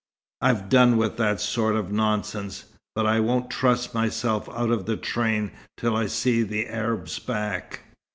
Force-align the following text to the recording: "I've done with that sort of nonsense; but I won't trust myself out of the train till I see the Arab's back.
"I've 0.41 0.67
done 0.67 0.97
with 0.97 1.17
that 1.17 1.39
sort 1.39 1.75
of 1.75 1.91
nonsense; 1.91 2.65
but 2.95 3.05
I 3.05 3.19
won't 3.19 3.51
trust 3.51 3.93
myself 3.93 4.49
out 4.49 4.71
of 4.71 4.87
the 4.87 4.97
train 4.97 5.51
till 5.77 5.95
I 5.95 6.07
see 6.07 6.41
the 6.41 6.65
Arab's 6.67 7.19
back. 7.19 7.81